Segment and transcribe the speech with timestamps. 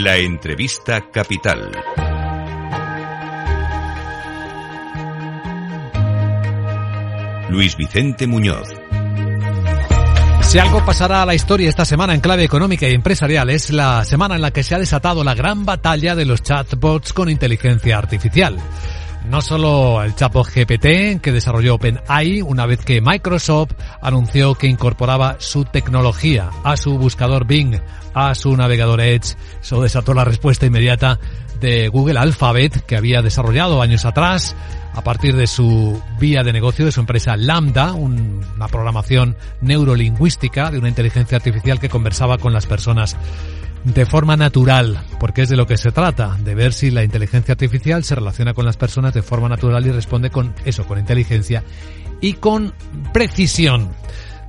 [0.00, 1.72] La entrevista capital.
[7.48, 8.68] Luis Vicente Muñoz.
[10.42, 14.04] Si algo pasará a la historia esta semana en clave económica y empresarial es la
[14.04, 17.98] semana en la que se ha desatado la gran batalla de los chatbots con inteligencia
[17.98, 18.56] artificial.
[19.26, 25.36] No solo el chatbot GPT que desarrolló OpenAI una vez que Microsoft anunció que incorporaba
[25.38, 27.78] su tecnología a su buscador Bing,
[28.14, 31.18] a su navegador Edge, eso desató la respuesta inmediata
[31.60, 34.56] de Google Alphabet que había desarrollado años atrás
[34.94, 40.78] a partir de su vía de negocio de su empresa Lambda, una programación neurolingüística de
[40.78, 43.16] una inteligencia artificial que conversaba con las personas
[43.84, 47.52] de forma natural, porque es de lo que se trata, de ver si la inteligencia
[47.52, 51.62] artificial se relaciona con las personas de forma natural y responde con eso, con inteligencia
[52.20, 52.74] y con
[53.12, 53.90] precisión.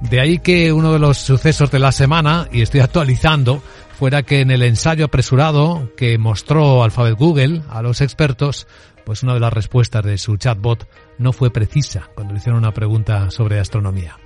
[0.02, 3.62] De ahí que uno de los sucesos de la semana, y estoy actualizando,
[4.00, 8.66] fuera que en el ensayo apresurado que mostró Alphabet Google a los expertos,
[9.04, 10.88] pues una de las respuestas de su chatbot
[11.18, 14.18] no fue precisa cuando le hicieron una pregunta sobre astronomía.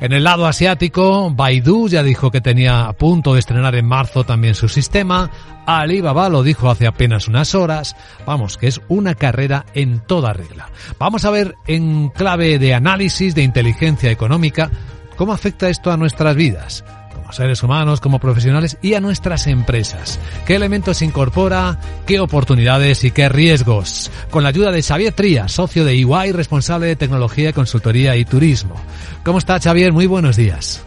[0.00, 4.24] En el lado asiático, Baidu ya dijo que tenía a punto de estrenar en marzo
[4.24, 5.30] también su sistema,
[5.64, 10.68] Alibaba lo dijo hace apenas unas horas, vamos, que es una carrera en toda regla.
[10.98, 14.70] Vamos a ver en clave de análisis de inteligencia económica
[15.16, 16.84] cómo afecta esto a nuestras vidas
[17.32, 20.20] seres humanos, como profesionales y a nuestras empresas.
[20.46, 21.78] ¿Qué elementos incorpora?
[22.06, 24.10] ¿Qué oportunidades y qué riesgos?
[24.30, 28.76] Con la ayuda de Xavier Tría, socio de EY, responsable de tecnología, consultoría y turismo.
[29.24, 29.92] ¿Cómo está Xavier?
[29.92, 30.84] Muy buenos días.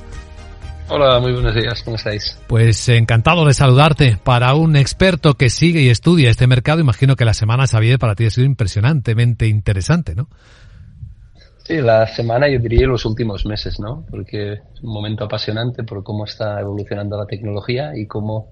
[0.88, 2.38] Hola, muy buenos días, ¿cómo estáis?
[2.46, 4.20] Pues encantado de saludarte.
[4.23, 8.14] Para un experto que sigue y estudia este mercado, imagino que la semana, Xavier, para
[8.14, 10.30] ti ha sido impresionantemente interesante, ¿no?
[11.66, 14.05] Sí, la semana yo diría los últimos meses, ¿no?
[14.11, 18.52] Porque es un momento apasionante por cómo está evolucionando la tecnología y cómo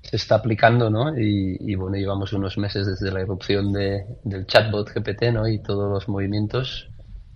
[0.00, 1.18] se está aplicando, ¿no?
[1.18, 5.48] Y, bueno, llevamos unos meses desde la erupción de, del chatbot GPT, ¿no?
[5.48, 6.88] Y todos los movimientos.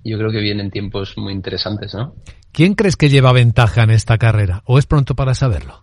[0.04, 2.14] Yo creo que vienen tiempos muy interesantes, ¿no?
[2.52, 4.62] ¿Quién crees que lleva ventaja en esta carrera?
[4.64, 5.82] ¿O es pronto para saberlo?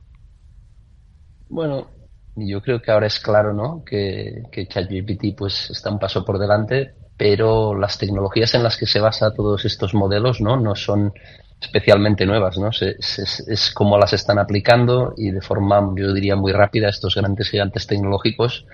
[1.50, 1.88] Bueno,
[2.36, 3.84] yo creo que ahora es claro, ¿no?
[3.86, 8.86] Que, que ChatGPT pues está un paso por delante, pero las tecnologías en las que
[8.86, 11.14] se basa todos estos modelos no, no son
[11.62, 12.70] especialmente nuevas, ¿no?
[12.72, 17.88] es como las están aplicando y de forma, yo diría, muy rápida estos grandes gigantes
[17.88, 18.66] tecnológicos,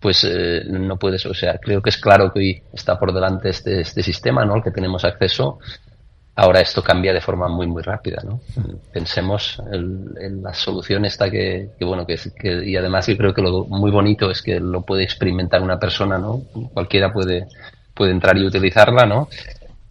[0.00, 3.50] pues eh, no puedes, o sea, creo que es claro que hoy está por delante
[3.50, 4.54] este, este sistema, ¿no?
[4.54, 5.58] Al que tenemos acceso.
[6.38, 8.40] Ahora esto cambia de forma muy, muy rápida, ¿no?
[8.92, 13.40] Pensemos en, la solución esta que, que bueno, que, que, y además yo creo que
[13.40, 16.42] lo muy bonito es que lo puede experimentar una persona, ¿no?
[16.74, 17.46] Cualquiera puede,
[17.94, 19.28] puede entrar y utilizarla, ¿no?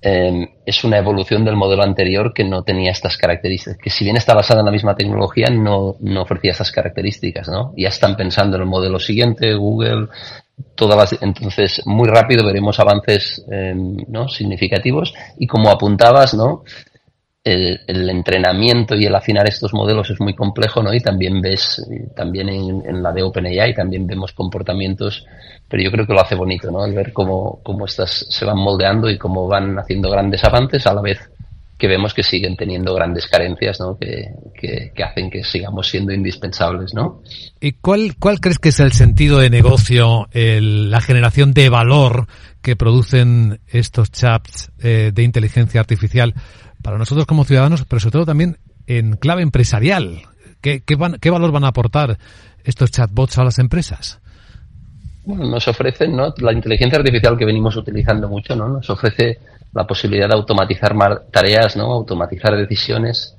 [0.07, 4.17] Em, es una evolución del modelo anterior que no tenía estas características, que si bien
[4.17, 7.73] está basada en la misma tecnología, no, no ofrecía estas características, ¿no?
[7.75, 10.09] Ya están pensando en el modelo siguiente, Google,
[10.75, 14.27] todas las, entonces muy rápido veremos avances em, ¿no?
[14.29, 16.63] significativos y como apuntabas, ¿no?
[17.45, 20.91] el, entrenamiento y el afinar estos modelos es muy complejo, ¿no?
[20.93, 25.25] Y también ves, también en, la de OpenAI, también vemos comportamientos,
[25.69, 26.83] pero yo creo que lo hace bonito, ¿no?
[26.83, 30.93] El ver cómo, cómo estas se van moldeando y cómo van haciendo grandes avances a
[30.95, 31.19] la vez
[31.77, 33.97] que vemos que siguen teniendo grandes carencias, ¿no?
[33.97, 37.21] Que, que, hacen que sigamos siendo indispensables, ¿no?
[37.59, 42.27] ¿Y cuál, cuál crees que es el sentido de negocio, la generación de valor
[42.61, 46.33] que producen estos chats eh, de inteligencia artificial
[46.81, 48.57] para nosotros como ciudadanos, pero sobre todo también
[48.87, 50.21] en clave empresarial.
[50.61, 50.95] ¿Qué, qué,
[51.29, 52.17] valor van a aportar
[52.63, 54.19] estos chatbots a las empresas?
[55.25, 56.33] Bueno, nos ofrecen, ¿no?
[56.37, 58.67] La inteligencia artificial que venimos utilizando mucho, ¿no?
[58.67, 59.39] Nos ofrece
[59.73, 60.93] la posibilidad de automatizar
[61.31, 61.91] tareas, ¿no?
[61.91, 63.35] Automatizar decisiones.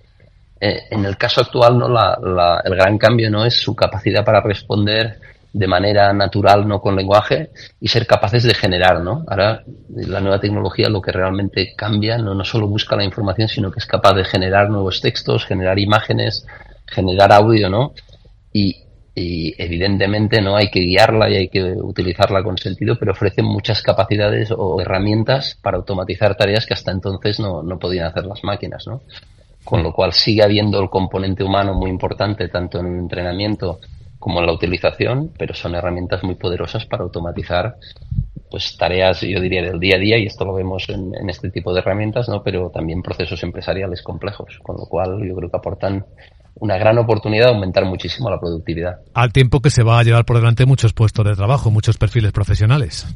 [0.61, 1.89] Eh, en el caso actual, ¿no?
[1.89, 3.45] La, el gran cambio, ¿no?
[3.45, 5.21] Es su capacidad para responder
[5.53, 9.25] de manera natural, no con lenguaje, y ser capaces de generar, ¿no?
[9.29, 13.71] Ahora, la nueva tecnología lo que realmente cambia, no, no solo busca la información, sino
[13.71, 16.45] que es capaz de generar nuevos textos, generar imágenes,
[16.87, 17.95] generar audio, ¿no?
[18.53, 18.86] Y,
[19.17, 24.53] evidentemente no hay que guiarla y hay que utilizarla con sentido, pero ofrece muchas capacidades
[24.55, 29.01] o herramientas para automatizar tareas que hasta entonces no, no podían hacer las máquinas, ¿no?
[29.65, 33.81] Con lo cual sigue habiendo el componente humano muy importante, tanto en el entrenamiento
[34.19, 37.77] como en la utilización, pero son herramientas muy poderosas para automatizar
[38.51, 41.73] pues tareas, yo diría, del día a día, y esto lo vemos en, este tipo
[41.73, 42.43] de herramientas, ¿no?
[42.43, 46.07] pero también procesos empresariales complejos, con lo cual yo creo que aportan
[46.59, 49.01] una gran oportunidad de aumentar muchísimo la productividad.
[49.15, 52.33] Al tiempo que se va a llevar por delante muchos puestos de trabajo, muchos perfiles
[52.33, 53.07] profesionales.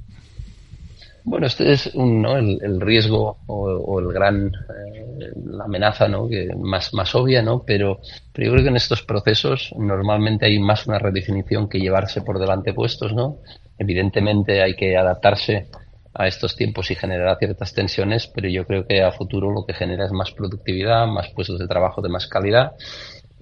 [1.24, 2.36] Bueno, este es un, ¿no?
[2.36, 6.28] el, riesgo o, el gran, eh, la amenaza ¿no?
[6.28, 7.62] que más, más obvia, ¿no?
[7.62, 8.00] Pero,
[8.32, 12.38] pero yo creo que en estos procesos normalmente hay más una redefinición que llevarse por
[12.38, 13.38] delante puestos, ¿no?
[13.78, 15.66] Evidentemente hay que adaptarse
[16.14, 19.74] a estos tiempos y generar ciertas tensiones, pero yo creo que a futuro lo que
[19.74, 22.72] genera es más productividad, más puestos de trabajo de más calidad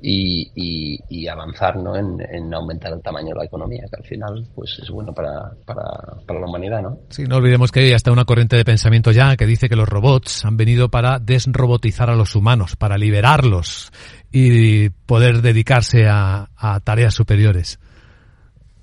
[0.00, 1.95] y, avanzar ¿no?
[1.97, 5.85] en, aumentar el tamaño de la economía, que al final pues es bueno para, para,
[6.27, 6.83] para la humanidad.
[6.83, 6.99] ¿no?
[7.11, 9.89] Sí, no olvidemos que hay hasta una corriente de pensamiento ya que dice que los
[9.89, 13.91] robots han venido para desrobotizar a los humanos, para liberarlos
[14.33, 16.49] y poder dedicarse a,
[16.85, 17.79] tareas superiores.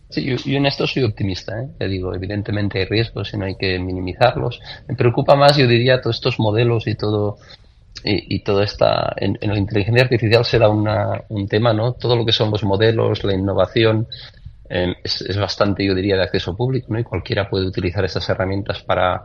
[0.09, 1.59] Sí, yo, en esto soy optimista.
[1.59, 1.67] ¿eh?
[1.77, 4.62] Te digo, evidentemente hay riesgos y no hay que minimizarlos.
[4.88, 7.38] Me preocupa más, yo diría, todos estos modelos y todo
[8.05, 11.93] y, y todo esta en, la inteligencia artificial será una, un tema, ¿no?
[11.93, 14.07] Todo lo que son los modelos, la innovación,
[14.69, 16.99] em, es, es, bastante, yo diría, de acceso público, ¿no?
[16.99, 19.23] Y cualquiera puede utilizar estas herramientas para,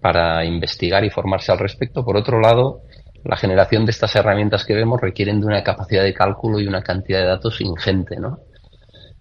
[0.00, 2.04] para investigar y formarse al respecto.
[2.04, 2.82] Por otro lado,
[3.24, 6.82] la generación de estas herramientas que vemos requieren de una capacidad de cálculo y una
[6.82, 8.40] cantidad de datos ingente, ¿no?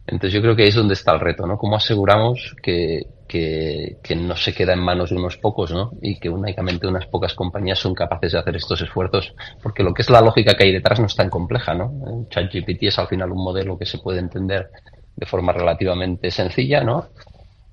[0.08, 1.58] Entonces yo creo que ahí es donde está el reto, ¿no?
[1.58, 5.92] ¿Cómo aseguramos que, que, no se queda en manos de unos pocos, ¿no?
[6.02, 10.04] Y que únicamente unas pocas compañías son capaces de hacer estos esfuerzos, porque lo que
[10.04, 12.26] es la lógica que hay detrás no es tan compleja, ¿no?
[12.30, 14.70] ChatGPT es al final un modelo que se puede entender
[15.14, 17.08] de forma relativamente sencilla, ¿no?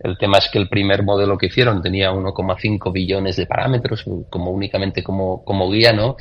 [0.00, 4.50] El tema es que el primer modelo que hicieron tenía 1,5 billones de parámetros, como
[4.50, 6.16] únicamente como, como guía, ¿no?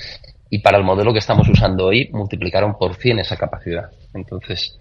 [0.50, 3.89] Y para el modelo que estamos usando hoy multiplicaron por 100 esa capacidad.
[4.13, 4.77] Entonces,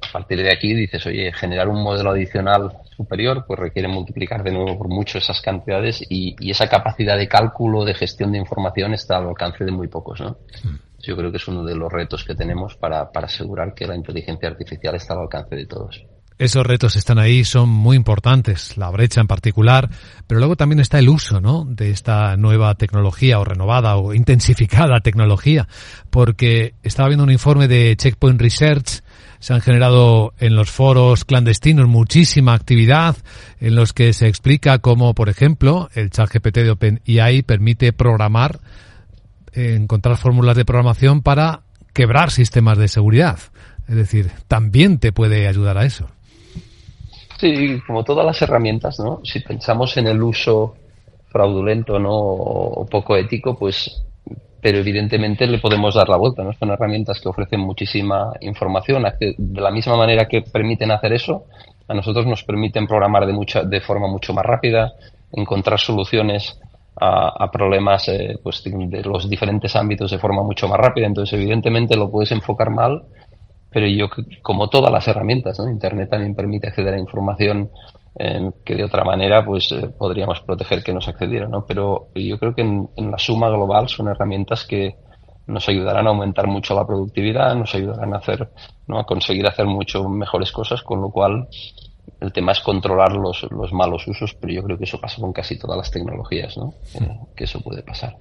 [0.00, 4.52] a partir de aquí dices, oye, generar un modelo adicional superior, pues requiere multiplicar de
[4.52, 9.18] nuevo por mucho esas cantidades y, esa capacidad de cálculo, de gestión de información está
[9.18, 10.38] al alcance de muy pocos, ¿no?
[10.62, 10.76] Hmm.
[10.98, 13.96] Yo creo que es uno de los retos que tenemos para, para asegurar que la
[13.96, 16.04] inteligencia artificial está al alcance de todos.
[16.40, 19.90] Esos retos están ahí, son muy importantes, la brecha en particular,
[20.26, 21.66] pero luego también está el uso, ¿no?
[21.66, 25.68] De esta nueva tecnología o renovada o intensificada tecnología,
[26.08, 29.02] porque estaba viendo un informe de Checkpoint Research
[29.40, 33.16] se han generado en los foros clandestinos muchísima actividad
[33.58, 38.60] en los que se explica cómo, por ejemplo, el chat GPT de OpenAI permite programar,
[39.52, 43.38] encontrar fórmulas de programación para quebrar sistemas de seguridad.
[43.88, 46.08] Es decir, también te puede ayudar a eso.
[47.38, 49.20] Sí, como todas las herramientas, ¿no?
[49.24, 50.76] Si pensamos en el uso
[51.28, 52.12] fraudulento, ¿no?
[52.12, 54.04] O poco ético, pues
[54.60, 56.42] pero evidentemente le podemos dar la vuelta.
[56.42, 56.52] ¿no?
[56.52, 59.04] Son herramientas que ofrecen muchísima información.
[59.18, 61.44] De la misma manera que permiten hacer eso,
[61.88, 64.92] a nosotros nos permiten programar de, mucha, de forma mucho más rápida,
[65.32, 66.58] encontrar soluciones
[67.02, 71.06] a, problemas eh, pues de, los diferentes ámbitos de forma mucho más rápida.
[71.06, 73.04] Entonces, evidentemente lo puedes enfocar mal,
[73.70, 74.08] pero yo,
[74.42, 75.70] como todas las herramientas, ¿no?
[75.70, 77.70] Internet también permite acceder a información
[78.64, 81.64] que de otra manera pues eh, podríamos proteger que nos accediera, ¿no?
[81.66, 84.96] Pero yo creo que en, la suma global son herramientas que
[85.46, 88.50] nos ayudarán a aumentar mucho la productividad, nos ayudarán a hacer,
[88.86, 88.98] ¿no?
[88.98, 91.48] a conseguir hacer mucho mejores cosas, con lo cual
[92.20, 95.32] el tema es controlar los, los malos usos, pero yo creo que eso pasa con
[95.32, 96.74] casi todas las tecnologías, ¿no?
[96.94, 98.16] Eh, que eso puede pasar.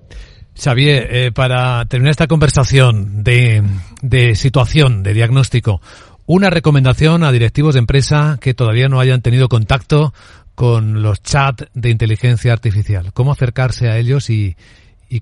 [0.56, 3.64] Xavier, eh, para terminar esta conversación de,
[4.02, 5.82] de situación, de diagnóstico,
[6.30, 10.14] una recomendación a directivos de empresa que todavía no hayan tenido contacto
[10.54, 13.12] con los chats de inteligencia artificial.
[13.14, 14.56] ¿Cómo acercarse a ellos y,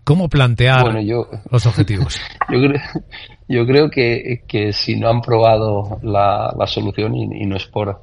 [0.03, 0.83] cómo plantear
[1.49, 2.19] los objetivos?
[2.51, 2.81] Yo creo,
[3.47, 8.01] yo creo que, que, si no han probado la, la solución, y, no es por,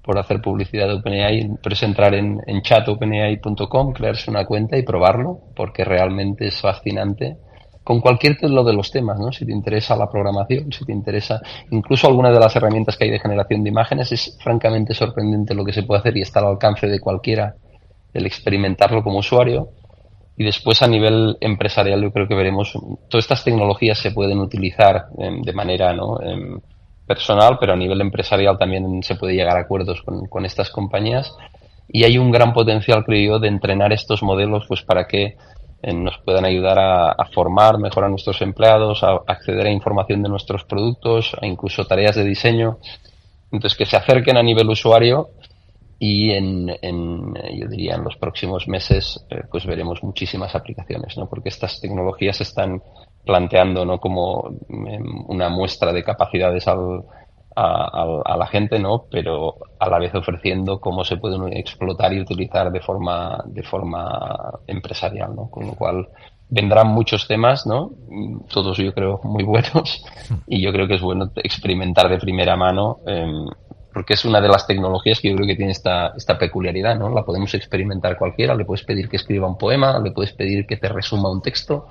[0.00, 4.84] por hacer publicidad de OpenAI, pero es entrar en, en chatopenai.com, crearse una cuenta y
[4.84, 7.36] probarlo, porque realmente es fascinante
[7.84, 9.30] con cualquier lo de los temas, ¿no?
[9.30, 13.10] Si te interesa la programación, si te interesa incluso alguna de las herramientas que hay
[13.10, 16.46] de generación de imágenes, es francamente sorprendente lo que se puede hacer y está al
[16.46, 17.54] alcance de cualquiera
[18.14, 19.68] el experimentarlo como usuario.
[20.36, 22.72] Y después a nivel empresarial yo creo que veremos,
[23.08, 26.20] todas estas tecnologías se pueden utilizar em, de manera ¿no?
[26.22, 26.58] Em,
[27.06, 31.36] personal, pero a nivel empresarial también se puede llegar a acuerdos con, con estas compañías.
[31.86, 35.36] Y hay un gran potencial, creo yo, de entrenar estos modelos pues para que
[35.92, 40.64] nos puedan ayudar a, formar mejor a nuestros empleados, a acceder a información de nuestros
[40.64, 42.78] productos, a incluso tareas de diseño.
[43.52, 45.30] Entonces, que se acerquen a nivel usuario
[45.98, 51.28] y en, yo diría, en los próximos meses, eh, pues veremos muchísimas aplicaciones, ¿no?
[51.28, 52.82] Porque estas tecnologías se están
[53.24, 53.98] planteando, ¿no?
[53.98, 57.04] Como em, una muestra de capacidades al,
[57.56, 59.06] a, la gente, ¿no?
[59.10, 64.60] Pero a la vez ofreciendo cómo se pueden explotar y utilizar de forma, de forma
[64.66, 65.50] empresarial, ¿no?
[65.50, 66.08] Con lo cual
[66.48, 67.92] vendrán muchos temas, ¿no?
[68.52, 70.04] Todos yo creo muy buenos
[70.46, 73.46] y yo creo que es bueno experimentar de primera mano em,
[73.92, 77.08] porque es una de las tecnologías que yo creo que tiene esta, esta peculiaridad, ¿no?
[77.10, 80.76] La podemos experimentar cualquiera, le puedes pedir que escriba un poema, le puedes pedir que
[80.76, 81.86] te resuma un texto,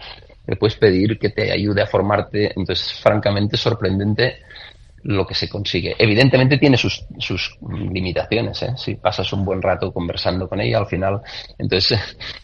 [0.45, 2.51] le puedes pedir que te ayude a formarte.
[2.57, 4.35] Entonces, francamente, sorprendente
[5.03, 5.95] lo que se consigue.
[5.97, 7.57] Evidentemente tiene sus, sus
[7.91, 8.73] limitaciones, ¿eh?
[8.77, 11.21] Si pasas un buen rato conversando con ella, al final,
[11.57, 11.99] entonces,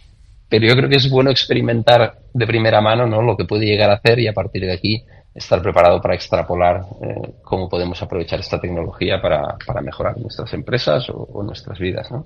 [0.50, 3.22] pero yo creo que es bueno experimentar de primera mano, ¿no?
[3.22, 6.82] Lo que puede llegar a hacer y a partir de aquí estar preparado para extrapolar
[7.02, 12.26] eh, cómo podemos aprovechar esta tecnología para, para mejorar nuestras empresas o, nuestras vidas, ¿no?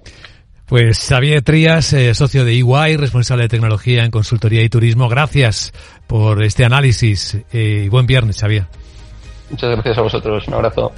[0.65, 5.73] Pues Xavier Trías, eh, socio de EY, responsable de tecnología en consultoría y turismo, gracias
[6.07, 8.65] por este análisis eh, y buen viernes, Xavier.
[9.49, 10.91] Muchas gracias a vosotros, un abrazo.